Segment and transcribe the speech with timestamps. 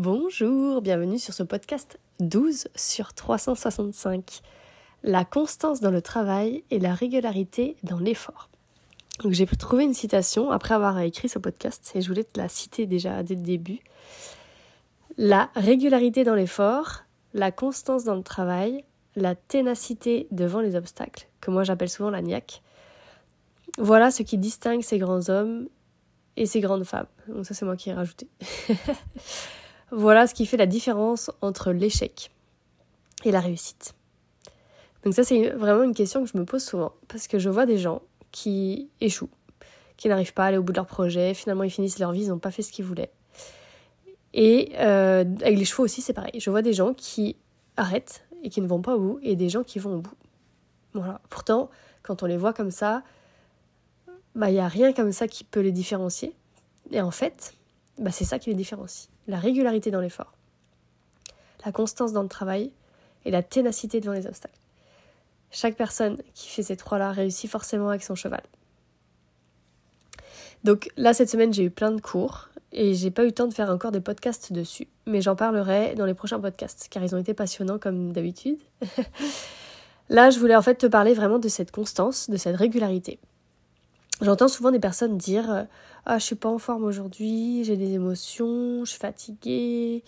[0.00, 4.42] Bonjour, bienvenue sur ce podcast 12 sur 365.
[5.02, 8.48] La constance dans le travail et la régularité dans l'effort.
[9.24, 12.48] Donc j'ai trouvé une citation après avoir écrit ce podcast et je voulais te la
[12.48, 13.80] citer déjà dès le début.
[15.16, 17.02] La régularité dans l'effort,
[17.34, 18.84] la constance dans le travail,
[19.16, 22.62] la ténacité devant les obstacles, que moi j'appelle souvent la niaque.
[23.78, 25.66] Voilà ce qui distingue ces grands hommes
[26.36, 27.08] et ces grandes femmes.
[27.26, 28.28] Donc ça c'est moi qui ai rajouté.
[29.90, 32.30] Voilà ce qui fait la différence entre l'échec
[33.24, 33.94] et la réussite.
[35.04, 37.66] Donc ça c'est vraiment une question que je me pose souvent parce que je vois
[37.66, 39.30] des gens qui échouent,
[39.96, 42.24] qui n'arrivent pas à aller au bout de leur projet, finalement ils finissent leur vie,
[42.24, 43.10] ils n'ont pas fait ce qu'ils voulaient.
[44.34, 46.38] Et euh, avec les chevaux aussi c'est pareil.
[46.38, 47.36] Je vois des gens qui
[47.76, 50.14] arrêtent et qui ne vont pas au bout et des gens qui vont au bout.
[51.30, 51.70] Pourtant,
[52.02, 53.02] quand on les voit comme ça,
[54.34, 56.34] bah il n'y a rien comme ça qui peut les différencier.
[56.90, 57.54] Et en fait,
[57.98, 60.32] bah, c'est ça qui les différencie la régularité dans l'effort,
[61.64, 62.72] la constance dans le travail
[63.24, 64.58] et la ténacité devant les obstacles.
[65.50, 68.42] Chaque personne qui fait ces trois-là réussit forcément avec son cheval.
[70.64, 73.46] Donc là, cette semaine, j'ai eu plein de cours et j'ai pas eu le temps
[73.46, 74.88] de faire encore des podcasts dessus.
[75.06, 78.58] Mais j'en parlerai dans les prochains podcasts car ils ont été passionnants comme d'habitude.
[80.08, 83.18] là, je voulais en fait te parler vraiment de cette constance, de cette régularité.
[84.20, 85.62] J'entends souvent des personnes dire euh,
[86.04, 90.02] Ah, je suis pas en forme aujourd'hui, j'ai des émotions, je suis fatiguée,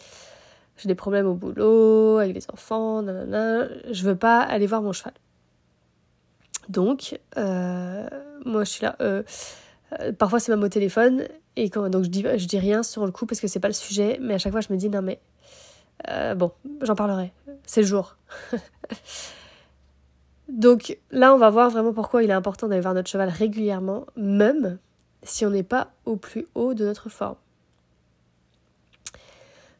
[0.76, 4.92] j'ai des problèmes au boulot, avec les enfants, nanana, je veux pas aller voir mon
[4.92, 5.14] cheval.
[6.68, 8.08] Donc, euh,
[8.44, 8.96] moi je suis là.
[9.00, 9.22] Euh,
[10.18, 13.12] parfois c'est même au téléphone, et quand, donc je dis, je dis rien sur le
[13.12, 15.02] coup parce que c'est pas le sujet, mais à chaque fois je me dis Non,
[15.02, 15.20] mais
[16.34, 16.50] bon,
[16.82, 17.32] j'en parlerai,
[17.64, 18.16] c'est le jour.
[20.50, 24.06] Donc là, on va voir vraiment pourquoi il est important d'aller voir notre cheval régulièrement,
[24.16, 24.78] même
[25.22, 27.36] si on n'est pas au plus haut de notre forme.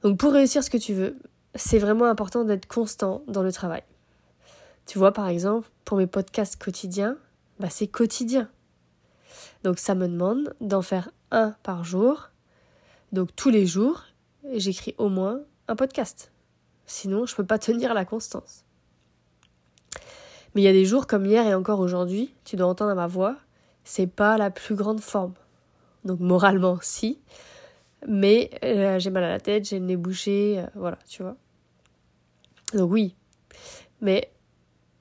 [0.03, 1.17] Donc pour réussir ce que tu veux,
[1.55, 3.83] c'est vraiment important d'être constant dans le travail.
[4.87, 7.17] Tu vois, par exemple, pour mes podcasts quotidiens,
[7.59, 8.49] bah, c'est quotidien.
[9.65, 12.31] Donc ça me demande d'en faire un par jour.
[13.13, 14.05] Donc tous les jours,
[14.55, 16.33] j'écris au moins un podcast.
[16.87, 18.65] Sinon, je ne peux pas tenir la constance.
[20.55, 23.07] Mais il y a des jours comme hier et encore aujourd'hui, tu dois entendre ma
[23.07, 23.37] voix,
[23.85, 25.35] c'est pas la plus grande forme.
[26.05, 27.19] Donc moralement, si.
[28.09, 31.37] Mais euh, j'ai mal à la tête, j'ai le nez bouché, euh, voilà, tu vois.
[32.75, 33.15] Donc oui.
[34.01, 34.31] Mais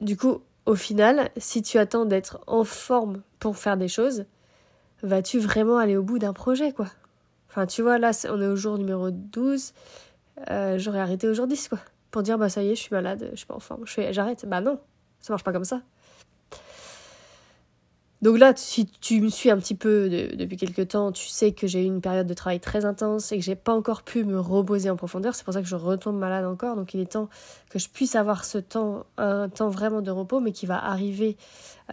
[0.01, 4.25] du coup, au final, si tu attends d'être en forme pour faire des choses,
[5.01, 6.87] vas-tu vraiment aller au bout d'un projet, quoi?
[7.49, 9.73] Enfin, tu vois, là, on est au jour numéro 12,
[10.49, 11.79] euh, j'aurais arrêté aujourd'hui, quoi.
[12.11, 14.45] Pour dire, bah ça y est, je suis malade, je suis pas en forme, j'arrête.
[14.47, 14.79] Bah non,
[15.21, 15.81] ça marche pas comme ça.
[18.21, 21.67] Donc là, si tu me suis un petit peu depuis quelques temps, tu sais que
[21.67, 24.37] j'ai eu une période de travail très intense et que j'ai pas encore pu me
[24.37, 25.35] reposer en profondeur.
[25.35, 26.75] C'est pour ça que je retombe malade encore.
[26.75, 27.29] Donc il est temps
[27.69, 31.37] que je puisse avoir ce temps, un temps vraiment de repos, mais qui va arriver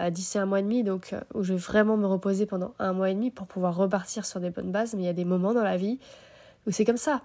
[0.00, 2.74] euh, d'ici un mois et demi, donc euh, où je vais vraiment me reposer pendant
[2.80, 4.94] un mois et demi pour pouvoir repartir sur des bonnes bases.
[4.94, 6.00] Mais il y a des moments dans la vie
[6.66, 7.22] où c'est comme ça,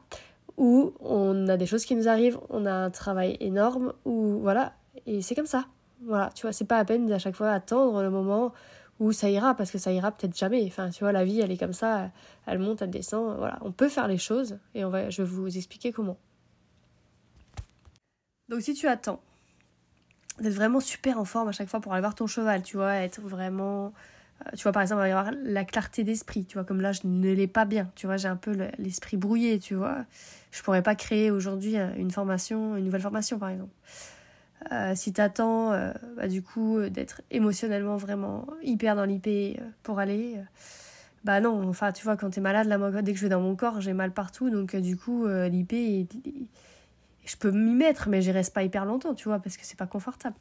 [0.58, 4.74] où on a des choses qui nous arrivent, on a un travail énorme, voilà,
[5.08, 5.66] et c'est comme ça.
[6.06, 8.54] Voilà, tu vois, c'est pas à peine d'à chaque fois attendre le moment
[9.00, 10.64] où ça ira, parce que ça ira peut-être jamais.
[10.68, 12.12] Enfin, tu vois, la vie, elle est comme ça,
[12.46, 13.38] elle monte, elle descend.
[13.38, 16.18] Voilà, on peut faire les choses et on va, je vais vous expliquer comment.
[18.50, 19.22] Donc, si tu attends
[20.40, 22.96] d'être vraiment super en forme à chaque fois pour aller voir ton cheval, tu vois,
[22.96, 23.94] être vraiment.
[24.46, 27.32] Euh, tu vois, par exemple, avoir la clarté d'esprit, tu vois, comme là, je ne
[27.32, 30.06] l'ai pas bien, tu vois, j'ai un peu l'esprit brouillé, tu vois.
[30.52, 33.74] Je pourrais pas créer aujourd'hui euh, une formation, une nouvelle formation, par exemple.
[34.72, 40.00] Euh, si t'attends euh, bah, du coup euh, d'être émotionnellement vraiment hyper dans l'IP pour
[40.00, 40.38] aller,
[41.24, 42.68] bah non, enfin tu vois quand t'es malade,
[43.04, 46.08] dès que je vais dans mon corps j'ai mal partout donc du coup l'IP
[47.26, 49.78] je peux m'y mettre mais j'y reste pas hyper longtemps tu vois parce que c'est
[49.78, 50.36] pas confortable.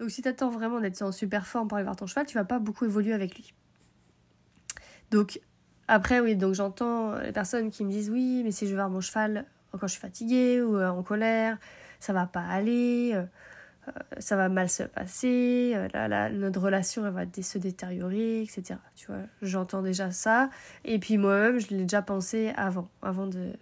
[0.00, 2.44] Donc si t'attends vraiment d'être en super forme pour aller voir ton cheval, tu vas
[2.44, 3.52] pas beaucoup évoluer avec lui.
[5.10, 5.40] Donc
[5.86, 8.90] après oui, donc j'entends les personnes qui me disent oui mais si je vais voir
[8.90, 11.58] mon cheval quand je suis fatiguée ou en colère,
[12.00, 13.24] ça va pas aller, euh,
[13.88, 18.78] euh, ça va mal se passer, euh, là, notre relation va se détériorer, etc.
[18.94, 20.50] Tu vois, j'entends déjà ça.
[20.84, 23.52] Et puis moi-même, je l'ai déjà pensé avant, avant de,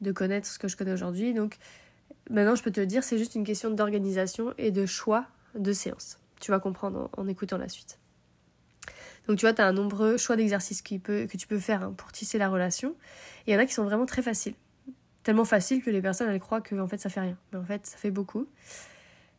[0.00, 1.34] de connaître ce que je connais aujourd'hui.
[1.34, 1.56] Donc
[2.30, 6.18] maintenant, je peux te dire, c'est juste une question d'organisation et de choix de séance.
[6.40, 7.98] Tu vas comprendre en, écoutant la suite.
[9.26, 12.12] Donc tu vois, tu as un nombreux choix d'exercices que tu peux faire hein, pour
[12.12, 12.94] tisser la relation.
[13.46, 14.54] Il y en a qui sont vraiment très faciles
[15.24, 17.38] tellement facile que les personnes elles croient que en fait ça fait rien.
[17.52, 18.46] Mais en fait ça fait beaucoup.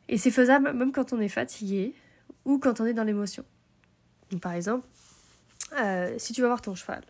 [0.09, 1.93] Et c'est faisable même quand on est fatigué
[2.43, 3.45] ou quand on est dans l'émotion.
[4.41, 4.85] par exemple,
[5.79, 7.03] euh, si tu vas voir ton cheval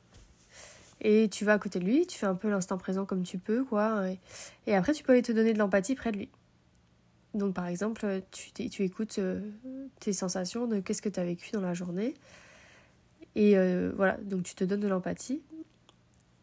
[1.01, 3.37] et tu vas à côté de lui, tu fais un peu l'instant présent comme tu
[3.37, 4.05] peux, quoi.
[4.65, 6.29] Et, après, tu peux aller te donner de l'empathie près de lui.
[7.33, 9.41] Donc, par exemple, tu, tu écoutes euh,
[9.99, 12.13] tes sensations de qu'est-ce que tu as vécu dans la journée.
[13.35, 15.41] Et euh, voilà, donc tu te donnes de l'empathie.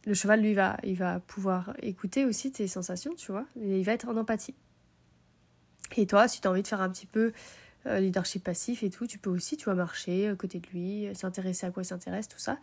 [0.07, 3.47] Le cheval, lui, va, il va pouvoir écouter aussi tes sensations, tu vois.
[3.61, 4.55] Et il va être en empathie.
[5.97, 7.33] Et toi, si tu as envie de faire un petit peu
[7.87, 11.09] euh, leadership passif et tout, tu peux aussi, tu vas marcher à côté de lui,
[11.15, 12.59] s'intéresser à quoi il s'intéresse, tout ça.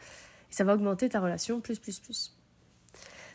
[0.52, 2.36] Et ça va augmenter ta relation plus, plus, plus.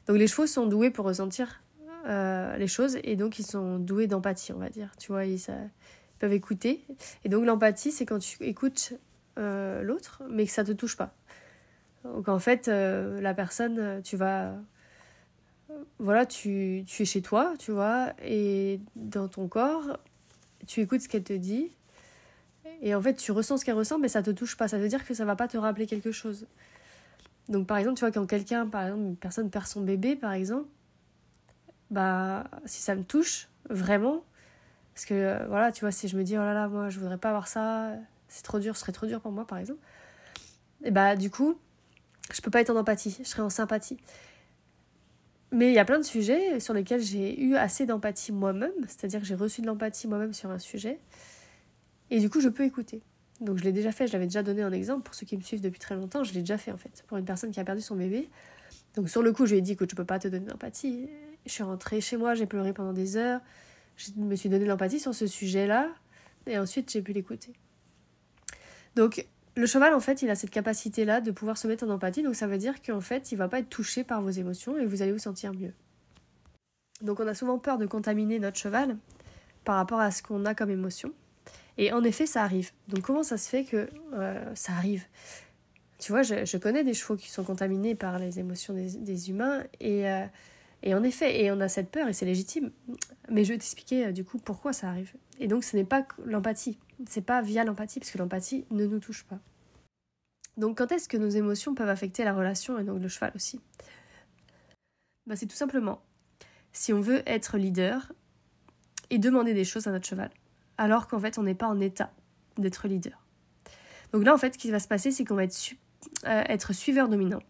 [0.06, 1.62] Donc les chevaux sont doués pour ressentir
[2.06, 4.92] euh, les choses et donc ils sont doués d'empathie, on va dire.
[4.98, 5.40] Tu vois, ils,
[6.18, 6.84] peuvent écouter.
[7.24, 8.94] Et donc l'empathie, c'est quand tu écoutes
[9.38, 11.14] euh, l'autre, mais que ça te touche pas.
[12.04, 14.54] Donc en fait, euh, la personne, tu vas.
[15.98, 19.98] Voilà, tu, tu es chez toi, tu vois, et dans ton corps,
[20.66, 21.72] tu écoutes ce qu'elle te dit.
[22.82, 24.68] Et en fait, tu ressens ce qu'elle ressent, mais ça te touche pas.
[24.68, 26.46] Ça veut dire que ça va pas te rappeler quelque chose.
[27.48, 30.32] Donc par exemple, tu vois, quand quelqu'un, par exemple, une personne perd son bébé, par
[30.32, 30.68] exemple,
[31.90, 34.24] bah si ça me touche vraiment,
[34.94, 36.98] parce que euh, voilà, tu vois, si je me dis oh là là, moi je
[36.98, 37.92] voudrais pas avoir ça,
[38.28, 39.80] c'est trop dur, ce serait trop dur pour moi, par exemple,
[40.82, 41.58] et bah du coup,
[42.32, 43.96] je peux pas être en empathie, je serais en sympathie.
[45.52, 49.20] Mais il y a plein de sujets sur lesquels j'ai eu assez d'empathie moi-même, c'est-à-dire
[49.20, 50.98] que j'ai reçu de l'empathie moi-même sur un sujet,
[52.10, 53.02] et du coup je peux écouter.
[53.40, 55.42] Donc je l'ai déjà fait, je l'avais déjà donné un exemple pour ceux qui me
[55.42, 57.64] suivent depuis très longtemps, je l'ai déjà fait en fait, pour une personne qui a
[57.64, 58.28] perdu son bébé.
[58.94, 61.08] Donc sur le coup, je lui ai dit écoute, je peux pas te donner d'empathie.
[61.46, 63.40] Je suis rentrée chez moi, j'ai pleuré pendant des heures,
[63.96, 65.90] je me suis donné l'empathie sur ce sujet-là,
[66.46, 67.52] et ensuite j'ai pu l'écouter.
[68.94, 72.22] Donc le cheval, en fait, il a cette capacité-là de pouvoir se mettre en empathie,
[72.22, 74.84] donc ça veut dire qu'en fait, il va pas être touché par vos émotions et
[74.84, 75.72] vous allez vous sentir mieux.
[77.02, 78.96] Donc on a souvent peur de contaminer notre cheval
[79.64, 81.12] par rapport à ce qu'on a comme émotion.
[81.76, 82.70] Et en effet, ça arrive.
[82.88, 85.04] Donc comment ça se fait que euh, ça arrive?
[85.98, 90.08] Tu vois, je, connais des chevaux qui sont contaminés par les émotions des, humains et,
[90.08, 90.26] euh,
[90.82, 92.70] et en effet, et on a cette peur et c'est légitime.
[93.30, 95.12] Mais je vais t'expliquer euh, du coup pourquoi ça arrive.
[95.40, 99.00] Et donc ce n'est pas l'empathie, c'est pas via l'empathie parce que l'empathie ne nous
[99.00, 99.38] touche pas.
[100.56, 103.60] Donc quand est-ce que nos émotions peuvent affecter la relation et donc le cheval aussi?
[105.26, 106.02] Bah, C'est tout simplement
[106.72, 108.12] si on veut être leader
[109.10, 110.30] et demander des choses à notre cheval
[110.78, 112.12] alors qu'en fait on n'est pas en état
[112.56, 113.24] d'être leader.
[114.12, 115.76] Donc là en fait ce qui va se passer c'est qu'on va être,
[116.26, 117.42] euh, suiveur dominant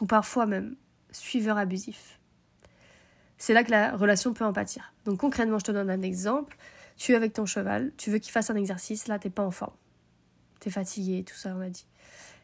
[0.00, 0.76] ou parfois même
[1.10, 2.18] suiveur abusif.
[3.38, 4.52] C'est là que la relation peut en.
[5.04, 6.56] Donc concrètement je te donne un exemple.
[7.02, 9.50] Tu es avec ton cheval, tu veux qu'il fasse un exercice, là t'es pas en
[9.50, 9.74] forme.
[10.60, 11.84] T'es fatigué, tout ça on a dit.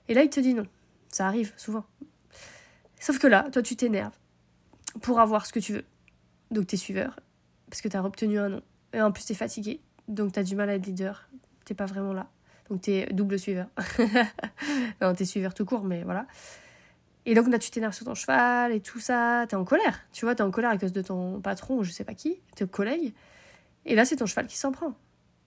[0.08, 0.66] Et là il te dit non.
[1.12, 1.84] Ça arrive souvent.
[2.98, 4.16] Sauf que là, toi tu t'énerves
[5.00, 5.84] pour avoir ce que tu veux.
[6.50, 7.20] Donc t'es suiveur,
[7.70, 8.62] parce que t'as obtenu un nom.
[8.92, 9.80] Et en plus, t'es fatigué.
[10.08, 11.28] Donc, t'as du mal à être leader.
[11.64, 12.26] T'es pas vraiment là.
[12.68, 13.66] Donc, t'es double suiveur.
[15.00, 16.26] non, t'es suiveur tout court, mais voilà.
[17.26, 19.46] Et donc, là, tu t'énerves sur ton cheval et tout ça.
[19.48, 20.00] T'es en colère.
[20.12, 22.40] Tu vois, t'es en colère à cause de ton patron ou je sais pas qui,
[22.56, 23.12] tes collègues.
[23.88, 24.94] Et là, c'est ton cheval qui s'en prend.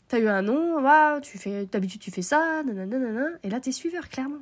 [0.09, 3.71] T'as eu un nom, va, tu fais, d'habitude, tu fais ça, nanana, et là, t'es
[3.71, 4.41] suiveur, clairement.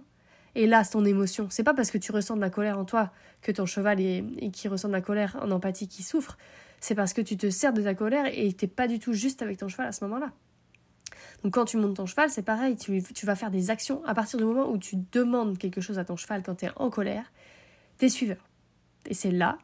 [0.56, 1.48] Et là, c'est ton émotion.
[1.52, 3.12] C'est pas parce que tu ressens de la colère en toi
[3.44, 6.38] que ton cheval est, et qui ressent de la colère en empathie qui souffre
[6.80, 9.42] c'est parce que tu te sers de ta colère et t'es pas du tout juste
[9.42, 10.32] avec ton cheval à ce moment-là.
[11.44, 14.40] Donc quand tu montes ton cheval, c'est pareil, tu, vas faire des actions à partir
[14.40, 17.32] du moment où tu demandes quelque chose à ton cheval quand tu es en colère,
[17.98, 18.46] t'es suiveur.
[19.06, 19.58] Et c'est là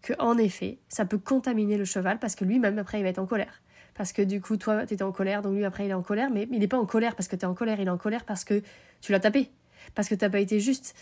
[0.00, 3.18] que, en effet, ça peut contaminer le cheval parce que lui-même, après, il va être
[3.18, 3.61] en colère.
[3.94, 6.02] Parce que du coup, toi, tu étais en colère, donc lui, après, il est en
[6.02, 7.90] colère, mais il n'est pas en colère parce que tu es en colère, il est
[7.90, 8.62] en colère parce que
[9.00, 9.50] tu l'as tapé,
[9.94, 10.94] parce que tu n'as pas été juste,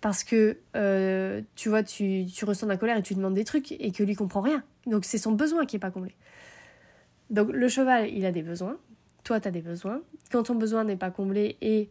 [0.00, 3.44] parce que euh, tu vois, tu, tu, ressens de la colère et tu demandes des
[3.44, 4.62] trucs et que lui comprend rien.
[4.86, 6.14] Donc c'est son besoin qui n'est pas comblé.
[7.30, 8.78] Donc le cheval, il a des besoins,
[9.24, 10.00] toi, tu as des besoins.
[10.30, 11.90] Quand ton besoin n'est pas comblé et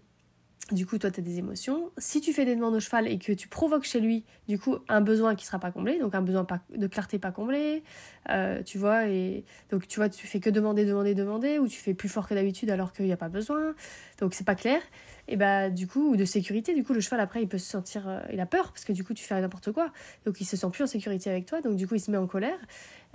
[0.71, 1.91] du coup, toi, tu as des émotions.
[1.97, 4.77] Si tu fais des demandes au cheval et que tu provoques chez lui, du coup,
[4.87, 7.83] un besoin qui sera pas comblé, donc un besoin de clarté pas comblé,
[8.29, 11.79] euh, tu vois, et donc tu vois, tu fais que demander, demander, demander, ou tu
[11.79, 13.73] fais plus fort que d'habitude alors qu'il n'y a pas besoin,
[14.19, 14.81] donc c'est pas clair.
[15.27, 17.69] Et bah, du coup, ou de sécurité, du coup, le cheval après, il peut se
[17.69, 19.91] sentir, euh, il a peur parce que du coup, tu fais n'importe quoi,
[20.25, 22.17] donc il se sent plus en sécurité avec toi, donc du coup, il se met
[22.17, 22.59] en colère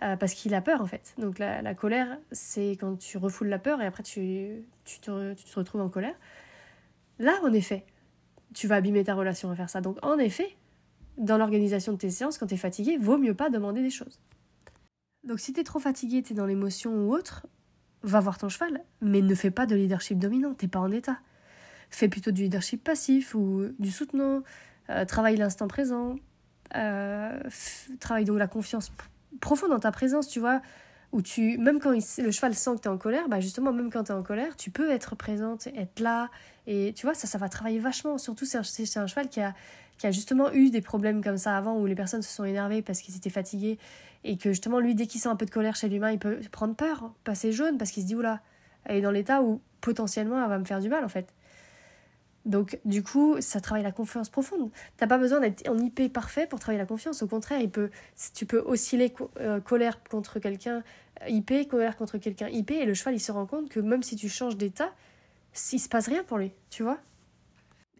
[0.03, 1.15] euh, parce qu'il a peur en fait.
[1.19, 5.35] Donc la, la colère, c'est quand tu refoules la peur et après tu, tu, te,
[5.35, 6.17] tu te retrouves en colère.
[7.19, 7.85] Là, en effet,
[8.55, 9.81] tu vas abîmer ta relation à faire ça.
[9.81, 10.57] Donc, en effet,
[11.17, 14.21] dans l'organisation de tes séances, quand tu es fatigué, vaut mieux pas demander des choses.
[15.25, 17.47] Donc, si tu es trop fatigué, tu es dans l'émotion ou autre,
[18.03, 21.19] va voir ton cheval, mais ne fais pas de leadership dominant, t'es pas en état.
[21.91, 24.43] Fais plutôt du leadership passif ou du soutenant,
[24.91, 26.17] euh, travaille l'instant présent,
[26.75, 27.41] euh,
[28.01, 28.93] travaille donc la confiance
[29.41, 30.61] profonde dans ta présence, tu vois,
[31.15, 33.89] où tu, même quand le cheval sent que tu es en colère, bah justement, même
[33.89, 36.29] quand tu es en colère, tu peux être présente, être là.
[36.67, 38.19] Et tu vois, ça, ça va travailler vachement.
[38.19, 38.63] Surtout, c'est un,
[39.03, 39.55] un, cheval qui a,
[39.97, 42.83] qui a justement eu des problèmes comme ça avant, où les personnes se sont énervées
[42.83, 43.79] parce qu'ils étaient fatigués.
[44.25, 46.41] Et que justement, lui, dès qu'il sent un peu de colère chez l'humain, il peut
[46.51, 48.41] prendre peur, passer jaune, parce qu'il se dit, oula,
[48.85, 51.33] elle est dans l'état où potentiellement elle va me faire du mal, en fait.
[52.45, 54.71] Donc, du coup, ça travaille la confiance profonde.
[54.99, 57.23] T'as pas besoin d'être en IP parfait pour travailler la confiance.
[57.23, 57.91] Au contraire, peut,
[58.35, 60.83] tu peux osciller euh, colère contre quelqu'un
[61.27, 64.17] IP, colère contre quelqu'un IP, et le cheval, il se rend compte que même si
[64.17, 64.93] tu changes d'état,
[65.73, 66.99] il se passe rien pour lui, tu vois.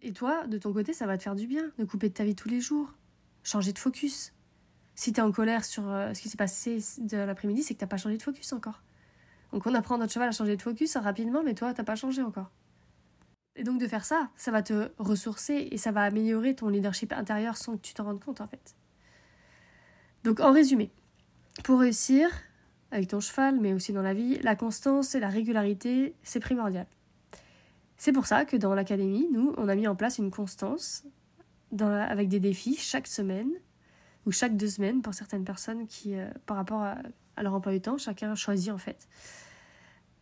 [0.03, 2.23] Et toi, de ton côté, ça va te faire du bien de couper de ta
[2.23, 2.93] vie tous les jours,
[3.43, 4.33] changer de focus.
[4.93, 7.79] Si tu es en colère sur euh, ce qui s'est passé de l'après-midi, c'est que
[7.79, 8.83] t'as pas changé de focus encore.
[9.51, 12.21] Donc on apprend notre cheval à changer de focus rapidement, mais toi, t'as pas changé
[12.21, 12.51] encore.
[13.55, 17.13] Et donc de faire ça, ça va te ressourcer et ça va améliorer ton leadership
[17.13, 18.75] intérieur sans que tu t'en rendes compte en fait.
[20.23, 20.91] Donc en résumé,
[21.63, 22.29] pour réussir
[22.91, 26.87] avec ton cheval, mais aussi dans la vie, la constance et la régularité, c'est primordial.
[27.97, 31.05] C'est pour ça que dans l'académie, nous, on a mis en place une constance
[31.79, 33.51] avec des défis chaque semaine
[34.25, 36.97] ou chaque deux semaines pour certaines personnes qui, euh, par rapport à,
[37.35, 39.07] à leur emploi du temps, chacun choisit en fait.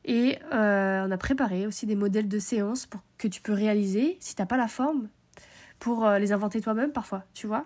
[0.05, 4.17] Et euh, on a préparé aussi des modèles de séances pour que tu peux réaliser
[4.19, 5.10] si t'as pas la forme
[5.79, 7.65] pour euh, les inventer toi-même parfois, tu vois.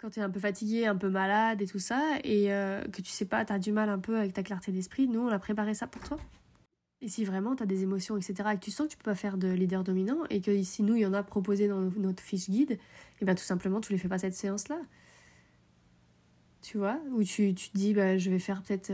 [0.00, 3.02] Quand tu es un peu fatigué, un peu malade et tout ça, et euh, que
[3.02, 5.28] tu sais pas, tu as du mal un peu avec ta clarté d'esprit, nous on
[5.28, 6.18] a préparé ça pour toi.
[7.00, 9.10] Et si vraiment tu as des émotions, etc., et que tu sens que tu peux
[9.10, 11.80] pas faire de leader dominant, et que ici nous il y en a proposé dans
[11.80, 12.78] notre fiche guide, et
[13.20, 14.80] eh bien tout simplement tu les fais pas cette séance-là.
[16.62, 18.92] Tu vois Ou tu, tu te dis, bah, je vais faire peut-être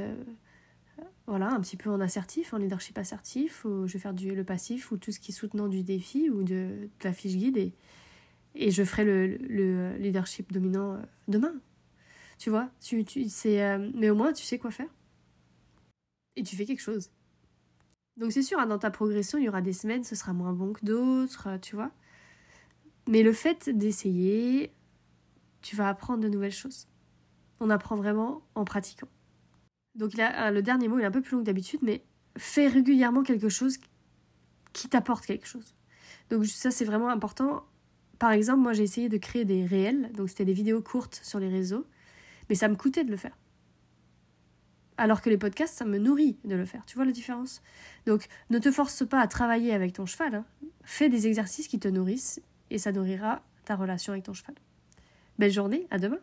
[1.27, 4.45] voilà, un petit peu en assertif, en leadership assertif, ou je vais faire du, le
[4.45, 7.73] passif, ou tout ce qui est soutenant du défi, ou de, la fiche guide, et,
[8.55, 11.55] et je ferai le, le, leadership dominant euh, demain.
[12.39, 14.89] Tu vois, tu, tu, euh, mais au moins tu sais quoi faire.
[16.37, 17.11] Et tu fais quelque chose.
[18.17, 20.53] Donc c'est sûr, hein, dans ta progression, il y aura des semaines, ce sera moins
[20.53, 21.91] bon que d'autres, euh, tu vois.
[23.09, 24.73] Mais le fait d'essayer,
[25.63, 26.87] tu vas apprendre de nouvelles choses.
[27.61, 29.09] On apprend vraiment en pratiquant.
[29.95, 32.03] Donc euh, le dernier mot il est un peu plus long que d'habitude, mais
[32.37, 33.79] fais régulièrement quelque chose
[34.73, 35.75] qui t'apporte quelque chose.
[36.31, 37.65] Donc ça c'est vraiment important.
[38.19, 41.39] Par exemple, moi j'ai essayé de créer des réels, donc c'était des vidéos courtes sur
[41.39, 41.87] les réseaux,
[42.49, 43.37] mais ça me coûtait de le faire.
[44.97, 46.85] Alors que les podcasts, ça me nourrit de le faire.
[46.87, 47.63] Tu vois la différence?
[48.07, 50.37] Donc ne te force pas à travailler avec ton cheval.
[50.37, 50.45] Hein.
[50.85, 54.55] Fais des exercices qui te nourrissent et ça nourrira ta relation avec ton cheval.
[55.39, 56.19] Belle journée, à demain